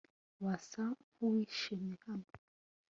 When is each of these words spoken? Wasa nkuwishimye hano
Wasa 0.43 0.83
nkuwishimye 1.05 1.93
hano 2.05 2.29